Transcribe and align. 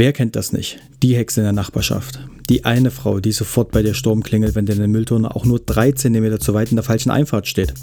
Wer 0.00 0.14
kennt 0.14 0.34
das 0.34 0.54
nicht? 0.54 0.78
Die 1.02 1.14
Hexe 1.14 1.40
in 1.40 1.44
der 1.44 1.52
Nachbarschaft. 1.52 2.20
Die 2.48 2.64
eine 2.64 2.90
Frau, 2.90 3.20
die 3.20 3.32
sofort 3.32 3.70
bei 3.70 3.82
der 3.82 3.92
Sturm 3.92 4.22
klingelt, 4.22 4.54
wenn 4.54 4.64
der 4.64 4.88
Mülltonne 4.88 5.36
auch 5.36 5.44
nur 5.44 5.58
drei 5.60 5.92
Zentimeter 5.92 6.40
zu 6.40 6.54
weit 6.54 6.70
in 6.70 6.76
der 6.76 6.84
falschen 6.84 7.10
Einfahrt 7.10 7.46
steht. 7.46 7.74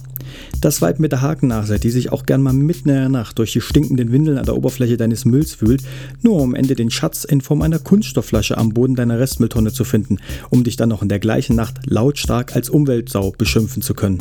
Das 0.60 0.82
Weib 0.82 0.98
mit 0.98 1.12
der 1.12 1.22
Hakennase, 1.22 1.78
die 1.78 1.92
sich 1.92 2.12
auch 2.12 2.26
gern 2.26 2.42
mal 2.42 2.54
mitten 2.54 2.90
in 2.90 2.96
der 2.96 3.10
Nacht 3.10 3.38
durch 3.38 3.54
die 3.54 3.62
stinkenden 3.62 4.12
Windeln 4.12 4.40
an 4.40 4.46
der 4.48 4.58
Oberfläche 4.58 4.98
deines 4.98 5.26
Mülls 5.26 5.62
wühlt, 5.62 5.84
nur 6.24 6.38
um 6.38 6.42
am 6.42 6.56
Ende 6.56 6.74
den 6.74 6.90
Schatz 6.90 7.24
in 7.24 7.40
Form 7.40 7.62
einer 7.62 7.78
Kunststoffflasche 7.78 8.58
am 8.58 8.70
Boden 8.70 8.96
deiner 8.96 9.20
Restmülltonne 9.20 9.72
zu 9.72 9.84
finden, 9.84 10.18
um 10.50 10.64
dich 10.64 10.76
dann 10.76 10.90
noch 10.90 11.04
in 11.04 11.10
der 11.10 11.20
gleichen 11.20 11.56
Nacht 11.56 11.82
lautstark 11.86 12.56
als 12.56 12.72
Umweltsau 12.72 13.36
beschimpfen 13.38 13.84
zu 13.84 13.94
können. 13.94 14.18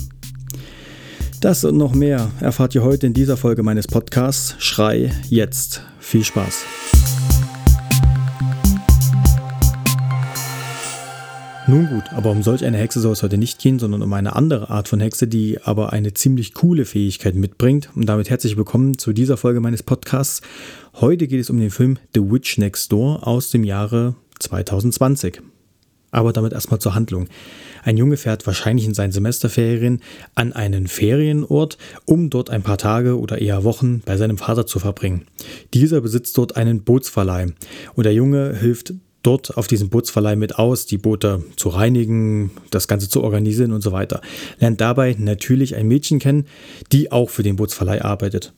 Das 1.40 1.64
und 1.64 1.78
noch 1.78 1.94
mehr 1.94 2.30
erfahrt 2.40 2.74
ihr 2.74 2.82
heute 2.82 3.06
in 3.06 3.14
dieser 3.14 3.38
Folge 3.38 3.62
meines 3.62 3.86
Podcasts 3.86 4.54
Schrei 4.58 5.12
jetzt. 5.30 5.80
Viel 5.98 6.24
Spaß! 6.24 6.95
Nun 11.68 11.88
gut, 11.88 12.04
aber 12.12 12.30
um 12.30 12.44
solch 12.44 12.64
eine 12.64 12.78
Hexe 12.78 13.00
soll 13.00 13.14
es 13.14 13.24
heute 13.24 13.38
nicht 13.38 13.58
gehen, 13.58 13.80
sondern 13.80 14.00
um 14.02 14.12
eine 14.12 14.36
andere 14.36 14.70
Art 14.70 14.86
von 14.86 15.00
Hexe, 15.00 15.26
die 15.26 15.60
aber 15.60 15.92
eine 15.92 16.14
ziemlich 16.14 16.54
coole 16.54 16.84
Fähigkeit 16.84 17.34
mitbringt. 17.34 17.90
Und 17.96 18.06
damit 18.06 18.30
herzlich 18.30 18.56
willkommen 18.56 18.98
zu 18.98 19.12
dieser 19.12 19.36
Folge 19.36 19.58
meines 19.58 19.82
Podcasts. 19.82 20.42
Heute 20.94 21.26
geht 21.26 21.40
es 21.40 21.50
um 21.50 21.58
den 21.58 21.70
Film 21.70 21.98
The 22.14 22.20
Witch 22.20 22.58
Next 22.58 22.92
Door 22.92 23.26
aus 23.26 23.50
dem 23.50 23.64
Jahre 23.64 24.14
2020. 24.38 25.42
Aber 26.12 26.32
damit 26.32 26.52
erstmal 26.52 26.78
zur 26.78 26.94
Handlung. 26.94 27.26
Ein 27.82 27.96
Junge 27.96 28.16
fährt 28.16 28.46
wahrscheinlich 28.46 28.86
in 28.86 28.94
seinen 28.94 29.10
Semesterferien 29.10 30.02
an 30.36 30.52
einen 30.52 30.86
Ferienort, 30.86 31.78
um 32.04 32.30
dort 32.30 32.48
ein 32.48 32.62
paar 32.62 32.78
Tage 32.78 33.18
oder 33.18 33.40
eher 33.40 33.64
Wochen 33.64 34.02
bei 34.06 34.16
seinem 34.16 34.38
Vater 34.38 34.66
zu 34.66 34.78
verbringen. 34.78 35.26
Dieser 35.74 36.00
besitzt 36.00 36.38
dort 36.38 36.56
einen 36.56 36.84
Bootsverleih 36.84 37.48
und 37.96 38.04
der 38.04 38.14
Junge 38.14 38.54
hilft 38.54 38.94
dort 39.26 39.56
auf 39.56 39.66
diesem 39.66 39.88
Bootsverleih 39.88 40.36
mit 40.36 40.58
aus, 40.58 40.86
die 40.86 40.98
Boote 40.98 41.42
zu 41.56 41.68
reinigen, 41.68 42.52
das 42.70 42.88
Ganze 42.88 43.08
zu 43.08 43.22
organisieren 43.22 43.72
und 43.72 43.82
so 43.82 43.92
weiter. 43.92 44.20
Lernt 44.60 44.80
dabei 44.80 45.16
natürlich 45.18 45.74
ein 45.74 45.88
Mädchen 45.88 46.18
kennen, 46.18 46.46
die 46.92 47.10
auch 47.10 47.30
für 47.30 47.42
den 47.42 47.56
Bootsverleih 47.56 48.02
arbeitet. 48.02 48.52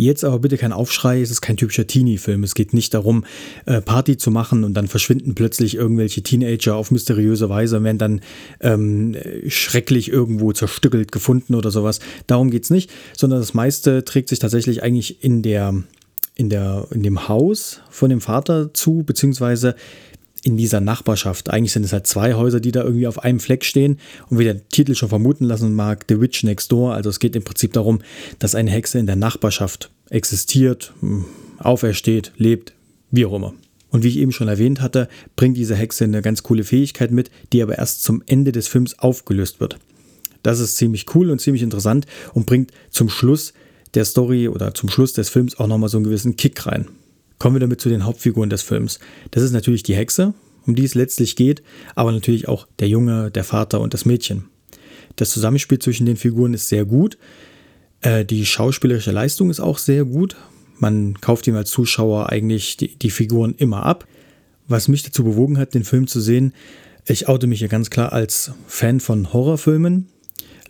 Jetzt 0.00 0.24
aber 0.24 0.38
bitte 0.38 0.58
kein 0.58 0.72
Aufschrei, 0.72 1.20
es 1.20 1.32
ist 1.32 1.40
kein 1.40 1.56
typischer 1.56 1.86
Teenie-Film. 1.86 2.44
Es 2.44 2.54
geht 2.54 2.72
nicht 2.72 2.94
darum, 2.94 3.24
äh, 3.66 3.80
Party 3.80 4.16
zu 4.16 4.30
machen 4.30 4.62
und 4.62 4.74
dann 4.74 4.86
verschwinden 4.86 5.34
plötzlich 5.34 5.74
irgendwelche 5.74 6.22
Teenager 6.22 6.76
auf 6.76 6.92
mysteriöse 6.92 7.48
Weise 7.48 7.78
und 7.78 7.84
werden 7.84 7.98
dann 7.98 8.20
ähm, 8.60 9.16
schrecklich 9.48 10.08
irgendwo 10.08 10.52
zerstückelt 10.52 11.10
gefunden 11.10 11.56
oder 11.56 11.72
sowas. 11.72 11.98
Darum 12.28 12.50
geht 12.50 12.62
es 12.62 12.70
nicht, 12.70 12.90
sondern 13.16 13.40
das 13.40 13.54
meiste 13.54 14.04
trägt 14.04 14.28
sich 14.28 14.38
tatsächlich 14.38 14.84
eigentlich 14.84 15.24
in 15.24 15.42
der 15.42 15.74
in, 16.38 16.48
der, 16.48 16.86
in 16.92 17.02
dem 17.02 17.28
Haus 17.28 17.82
von 17.90 18.08
dem 18.08 18.22
Vater 18.22 18.72
zu, 18.72 19.02
beziehungsweise 19.02 19.74
in 20.44 20.56
dieser 20.56 20.80
Nachbarschaft. 20.80 21.50
Eigentlich 21.50 21.72
sind 21.72 21.84
es 21.84 21.92
halt 21.92 22.06
zwei 22.06 22.34
Häuser, 22.34 22.60
die 22.60 22.70
da 22.70 22.84
irgendwie 22.84 23.08
auf 23.08 23.22
einem 23.22 23.40
Fleck 23.40 23.64
stehen. 23.64 23.98
Und 24.30 24.38
wie 24.38 24.44
der 24.44 24.66
Titel 24.68 24.94
schon 24.94 25.08
vermuten 25.08 25.44
lassen 25.44 25.74
mag, 25.74 26.04
The 26.08 26.20
Witch 26.20 26.44
Next 26.44 26.70
Door. 26.70 26.94
Also 26.94 27.10
es 27.10 27.18
geht 27.18 27.34
im 27.34 27.42
Prinzip 27.42 27.72
darum, 27.72 28.00
dass 28.38 28.54
eine 28.54 28.70
Hexe 28.70 29.00
in 29.00 29.06
der 29.06 29.16
Nachbarschaft 29.16 29.90
existiert, 30.10 30.94
hm, 31.00 31.24
aufersteht, 31.58 32.32
lebt, 32.36 32.72
wie 33.10 33.26
auch 33.26 33.34
immer. 33.34 33.52
Und 33.90 34.04
wie 34.04 34.08
ich 34.08 34.18
eben 34.18 34.32
schon 34.32 34.48
erwähnt 34.48 34.80
hatte, 34.80 35.08
bringt 35.34 35.56
diese 35.56 35.74
Hexe 35.74 36.04
eine 36.04 36.22
ganz 36.22 36.44
coole 36.44 36.62
Fähigkeit 36.62 37.10
mit, 37.10 37.32
die 37.52 37.62
aber 37.62 37.78
erst 37.78 38.04
zum 38.04 38.22
Ende 38.26 38.52
des 38.52 38.68
Films 38.68 38.98
aufgelöst 39.00 39.58
wird. 39.58 39.78
Das 40.44 40.60
ist 40.60 40.76
ziemlich 40.76 41.12
cool 41.16 41.30
und 41.30 41.40
ziemlich 41.40 41.64
interessant 41.64 42.06
und 42.32 42.46
bringt 42.46 42.70
zum 42.90 43.08
Schluss 43.08 43.54
der 43.98 44.04
Story 44.04 44.46
oder 44.48 44.74
zum 44.74 44.88
Schluss 44.88 45.12
des 45.12 45.28
Films 45.28 45.58
auch 45.58 45.66
nochmal 45.66 45.88
so 45.88 45.98
einen 45.98 46.04
gewissen 46.04 46.36
Kick 46.36 46.66
rein. 46.66 46.86
Kommen 47.38 47.56
wir 47.56 47.60
damit 47.60 47.80
zu 47.80 47.88
den 47.88 48.04
Hauptfiguren 48.04 48.48
des 48.48 48.62
Films. 48.62 49.00
Das 49.32 49.42
ist 49.42 49.50
natürlich 49.50 49.82
die 49.82 49.96
Hexe, 49.96 50.34
um 50.66 50.76
die 50.76 50.84
es 50.84 50.94
letztlich 50.94 51.34
geht, 51.34 51.64
aber 51.96 52.12
natürlich 52.12 52.46
auch 52.46 52.68
der 52.78 52.88
Junge, 52.88 53.32
der 53.32 53.42
Vater 53.42 53.80
und 53.80 53.94
das 53.94 54.04
Mädchen. 54.04 54.44
Das 55.16 55.30
Zusammenspiel 55.30 55.80
zwischen 55.80 56.06
den 56.06 56.16
Figuren 56.16 56.54
ist 56.54 56.68
sehr 56.68 56.84
gut. 56.84 57.18
Äh, 58.00 58.24
die 58.24 58.46
schauspielerische 58.46 59.10
Leistung 59.10 59.50
ist 59.50 59.58
auch 59.58 59.78
sehr 59.78 60.04
gut. 60.04 60.36
Man 60.78 61.20
kauft 61.20 61.48
ihm 61.48 61.56
als 61.56 61.70
Zuschauer 61.70 62.28
eigentlich 62.30 62.76
die, 62.76 62.96
die 62.96 63.10
Figuren 63.10 63.56
immer 63.58 63.84
ab. 63.84 64.06
Was 64.68 64.86
mich 64.86 65.02
dazu 65.02 65.24
bewogen 65.24 65.58
hat, 65.58 65.74
den 65.74 65.82
Film 65.82 66.06
zu 66.06 66.20
sehen, 66.20 66.52
ich 67.04 67.26
oute 67.26 67.48
mich 67.48 67.58
hier 67.58 67.68
ganz 67.68 67.90
klar 67.90 68.12
als 68.12 68.52
Fan 68.68 69.00
von 69.00 69.32
Horrorfilmen. 69.32 70.06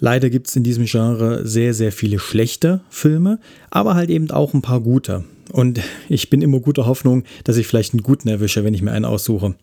Leider 0.00 0.30
gibt 0.30 0.48
es 0.48 0.56
in 0.56 0.62
diesem 0.62 0.84
Genre 0.84 1.46
sehr, 1.46 1.74
sehr 1.74 1.92
viele 1.92 2.18
schlechte 2.18 2.80
Filme, 2.88 3.40
aber 3.70 3.94
halt 3.94 4.10
eben 4.10 4.30
auch 4.30 4.54
ein 4.54 4.62
paar 4.62 4.80
gute. 4.80 5.24
Und 5.50 5.80
ich 6.08 6.30
bin 6.30 6.42
immer 6.42 6.60
guter 6.60 6.86
Hoffnung, 6.86 7.24
dass 7.44 7.56
ich 7.56 7.66
vielleicht 7.66 7.94
einen 7.94 8.02
guten 8.02 8.28
erwische, 8.28 8.64
wenn 8.64 8.74
ich 8.74 8.82
mir 8.82 8.92
einen 8.92 9.04
aussuche. 9.04 9.54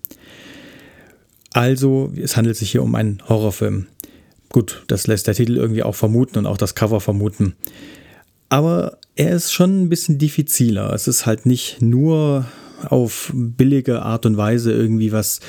Also, 1.53 2.11
es 2.21 2.35
handelt 2.35 2.57
sich 2.57 2.71
hier 2.71 2.83
um 2.83 2.95
einen 2.95 3.21
Horrorfilm. 3.29 3.87
Gut, 4.49 4.83
das 4.87 5.07
lässt 5.07 5.27
der 5.27 5.35
Titel 5.35 5.55
irgendwie 5.55 5.83
auch 5.83 5.95
vermuten 5.95 6.37
und 6.39 6.45
auch 6.47 6.57
das 6.57 6.75
Cover 6.75 6.99
vermuten. 6.99 7.55
Aber 8.49 8.97
er 9.15 9.31
ist 9.31 9.53
schon 9.53 9.83
ein 9.83 9.89
bisschen 9.89 10.17
diffiziler. 10.17 10.93
Es 10.93 11.07
ist 11.07 11.25
halt 11.25 11.45
nicht 11.45 11.81
nur 11.81 12.45
auf 12.91 13.31
billige 13.33 14.01
Art 14.01 14.25
und 14.25 14.37
Weise 14.37 14.71
irgendwie 14.71 15.11
was 15.11 15.39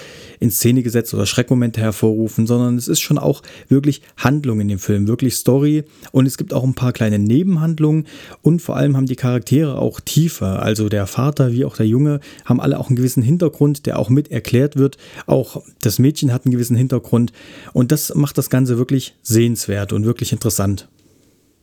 in 0.40 0.50
Szene 0.50 0.82
gesetzt 0.82 1.14
oder 1.14 1.26
Schreckmomente 1.26 1.80
hervorrufen, 1.80 2.46
sondern 2.46 2.76
es 2.76 2.88
ist 2.88 3.00
schon 3.00 3.18
auch 3.18 3.42
wirklich 3.68 4.02
Handlung 4.16 4.60
in 4.60 4.68
dem 4.68 4.78
Film, 4.78 5.08
wirklich 5.08 5.36
Story 5.36 5.84
und 6.12 6.26
es 6.26 6.36
gibt 6.36 6.52
auch 6.52 6.64
ein 6.64 6.74
paar 6.74 6.92
kleine 6.92 7.18
Nebenhandlungen 7.18 8.06
und 8.42 8.62
vor 8.62 8.76
allem 8.76 8.96
haben 8.96 9.06
die 9.06 9.16
Charaktere 9.16 9.78
auch 9.78 10.00
Tiefe. 10.00 10.46
Also 10.46 10.88
der 10.88 11.06
Vater 11.06 11.52
wie 11.52 11.64
auch 11.64 11.76
der 11.76 11.86
Junge 11.86 12.20
haben 12.44 12.60
alle 12.60 12.78
auch 12.78 12.88
einen 12.88 12.96
gewissen 12.96 13.22
Hintergrund, 13.22 13.86
der 13.86 13.98
auch 13.98 14.08
mit 14.08 14.30
erklärt 14.30 14.76
wird. 14.76 14.98
Auch 15.26 15.62
das 15.80 15.98
Mädchen 15.98 16.32
hat 16.32 16.44
einen 16.44 16.52
gewissen 16.52 16.76
Hintergrund 16.76 17.32
und 17.72 17.92
das 17.92 18.14
macht 18.14 18.38
das 18.38 18.50
Ganze 18.50 18.78
wirklich 18.78 19.14
sehenswert 19.22 19.92
und 19.92 20.04
wirklich 20.04 20.32
interessant. 20.32 20.88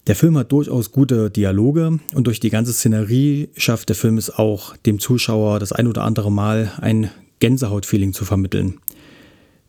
Der 0.06 0.18
Film 0.18 0.38
hat 0.38 0.52
durchaus 0.52 0.92
gute 0.92 1.32
Dialoge 1.32 2.00
und 2.14 2.28
durch 2.28 2.42
die 2.42 2.50
ganze 2.50 2.74
Szenerie 2.74 3.50
schafft 3.56 3.88
der 3.88 3.96
Film 3.96 4.18
es 4.18 4.30
auch, 4.30 4.76
dem 4.78 5.00
Zuschauer 5.00 5.60
das 5.60 5.72
ein 5.72 5.88
oder 5.88 6.04
andere 6.04 6.30
Mal 6.30 6.74
ein 6.82 7.10
Gänsehautfeeling 7.40 8.12
zu 8.12 8.26
vermitteln. 8.26 8.80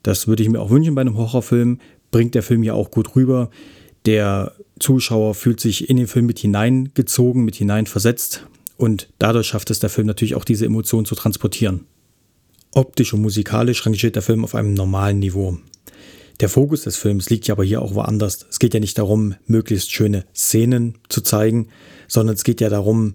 Das 0.03 0.27
würde 0.27 0.43
ich 0.43 0.49
mir 0.49 0.61
auch 0.61 0.71
wünschen 0.71 0.97
bei 0.97 1.03
einem 1.03 1.17
Horrorfilm, 1.17 1.79
bringt 2.11 2.35
der 2.35 2.43
Film 2.43 2.65
ja 2.65 2.75
auch 2.75 2.91
gut 2.91 3.15
rüber. 3.15 3.49
Der 4.07 4.53
Zuschauer 4.81 5.35
fühlt 5.35 5.61
sich 5.61 5.89
in 5.89 5.97
den 5.97 6.09
Film 6.09 6.27
mit 6.27 6.41
hineingezogen, 6.41 7.45
mit 7.45 7.55
hineinversetzt 7.55 8.45
und 8.77 9.09
dadurch 9.21 9.47
schafft 9.47 9.71
es 9.71 9.79
der 9.79 9.91
Film 9.91 10.09
natürlich 10.09 10.35
auch 10.35 10.45
diese 10.45 10.67
Emotionen 10.67 11.07
zu 11.07 11.15
transportieren. 11.15 11.87
Optisch 12.73 13.15
und 13.15 13.23
musikalisch 13.23 13.87
rangiert 13.87 14.17
der 14.17 14.23
Film 14.23 14.43
auf 14.43 14.57
einem 14.57 14.75
normalen 14.75 15.21
Niveau. 15.21 15.59
Der 16.41 16.49
Fokus 16.49 16.83
des 16.83 16.97
Films 16.97 17.31
liegt 17.31 17.47
ja 17.47 17.55
aber 17.55 17.65
hier 17.65 17.81
auch 17.81 17.95
woanders. 17.95 18.47
Es 18.51 18.59
geht 18.59 18.75
ja 18.75 18.81
nicht 18.81 18.99
darum, 18.99 19.35
möglichst 19.47 19.93
schöne 19.93 20.25
Szenen 20.35 20.99
zu 21.09 21.21
zeigen, 21.21 21.69
sondern 22.09 22.35
es 22.35 22.45
geht 22.45 22.61
ja 22.61 22.69
darum, 22.69 23.15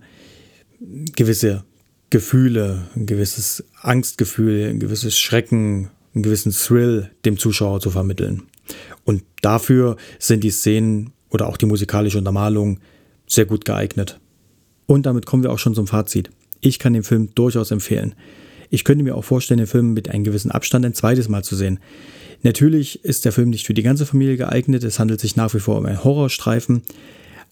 gewisse 1.16 1.64
Gefühle, 2.10 2.88
ein 2.96 3.06
gewisses 3.06 3.64
Angstgefühl, 3.82 4.70
ein 4.70 4.80
gewisses 4.80 5.18
Schrecken, 5.18 5.90
einen 6.14 6.24
gewissen 6.24 6.52
Thrill 6.52 7.12
dem 7.26 7.38
Zuschauer 7.38 7.82
zu 7.82 7.92
vermitteln. 7.92 8.44
Und 9.04 9.24
dafür 9.42 9.98
sind 10.18 10.44
die 10.44 10.52
Szenen 10.52 11.12
oder 11.30 11.48
auch 11.48 11.58
die 11.58 11.66
musikalische 11.66 12.18
Untermalung 12.18 12.80
sehr 13.28 13.46
gut 13.46 13.66
geeignet. 13.66 14.20
Und 14.86 15.06
damit 15.06 15.26
kommen 15.26 15.44
wir 15.44 15.52
auch 15.52 15.60
schon 15.60 15.76
zum 15.76 15.88
Fazit. 15.88 16.32
Ich 16.62 16.80
kann 16.80 16.94
den 16.94 17.04
Film 17.04 17.30
durchaus 17.36 17.72
empfehlen. 17.72 18.16
Ich 18.70 18.84
könnte 18.84 19.04
mir 19.04 19.16
auch 19.16 19.24
vorstellen, 19.24 19.58
den 19.58 19.68
Film 19.68 19.94
mit 19.94 20.10
einem 20.10 20.24
gewissen 20.24 20.52
Abstand 20.52 20.86
ein 20.86 20.94
zweites 20.94 21.30
Mal 21.30 21.44
zu 21.44 21.56
sehen. 21.56 21.80
Natürlich 22.44 23.04
ist 23.04 23.26
der 23.26 23.32
Film 23.32 23.50
nicht 23.50 23.66
für 23.66 23.74
die 23.74 23.84
ganze 23.84 24.06
Familie 24.06 24.38
geeignet. 24.38 24.84
Es 24.84 25.00
handelt 25.00 25.20
sich 25.20 25.36
nach 25.36 25.54
wie 25.54 25.60
vor 25.60 25.78
um 25.78 25.86
einen 25.86 26.04
Horrorstreifen. 26.04 26.84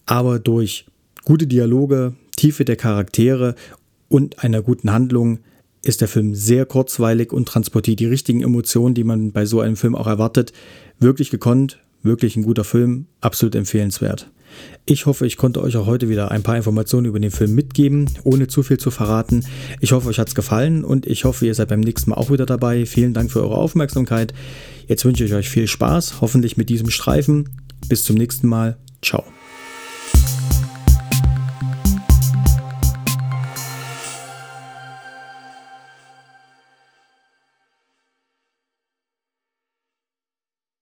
Aber 0.06 0.38
durch 0.38 0.86
gute 1.24 1.46
Dialoge, 1.46 2.14
Tiefe 2.36 2.64
der 2.64 2.76
Charaktere 2.76 3.54
und 4.08 4.42
einer 4.42 4.62
guten 4.62 4.92
Handlung 4.92 5.40
ist 5.82 6.00
der 6.00 6.08
Film 6.08 6.34
sehr 6.34 6.66
kurzweilig 6.66 7.32
und 7.32 7.46
transportiert 7.46 8.00
die 8.00 8.06
richtigen 8.06 8.42
Emotionen, 8.42 8.94
die 8.94 9.04
man 9.04 9.32
bei 9.32 9.44
so 9.44 9.60
einem 9.60 9.76
Film 9.76 9.94
auch 9.94 10.06
erwartet, 10.06 10.52
wirklich 10.98 11.30
gekonnt, 11.30 11.78
wirklich 12.02 12.36
ein 12.36 12.42
guter 12.42 12.64
Film, 12.64 13.06
absolut 13.20 13.54
empfehlenswert. 13.54 14.30
Ich 14.86 15.06
hoffe, 15.06 15.26
ich 15.26 15.36
konnte 15.36 15.62
euch 15.62 15.76
auch 15.76 15.86
heute 15.86 16.08
wieder 16.08 16.30
ein 16.30 16.42
paar 16.42 16.56
Informationen 16.56 17.06
über 17.06 17.20
den 17.20 17.30
Film 17.30 17.54
mitgeben, 17.54 18.10
ohne 18.24 18.46
zu 18.48 18.62
viel 18.62 18.78
zu 18.78 18.90
verraten. 18.90 19.44
Ich 19.80 19.92
hoffe, 19.92 20.08
euch 20.08 20.18
hat 20.18 20.28
es 20.28 20.34
gefallen 20.34 20.84
und 20.84 21.06
ich 21.06 21.24
hoffe, 21.24 21.46
ihr 21.46 21.54
seid 21.54 21.68
beim 21.68 21.80
nächsten 21.80 22.10
Mal 22.10 22.16
auch 22.16 22.30
wieder 22.30 22.46
dabei. 22.46 22.86
Vielen 22.86 23.12
Dank 23.12 23.30
für 23.30 23.42
eure 23.42 23.56
Aufmerksamkeit. 23.56 24.32
Jetzt 24.86 25.04
wünsche 25.04 25.24
ich 25.24 25.34
euch 25.34 25.48
viel 25.48 25.66
Spaß, 25.66 26.20
hoffentlich 26.20 26.56
mit 26.56 26.70
diesem 26.70 26.90
Streifen. 26.90 27.48
Bis 27.88 28.04
zum 28.04 28.16
nächsten 28.16 28.48
Mal. 28.48 28.78
Ciao. 29.02 29.24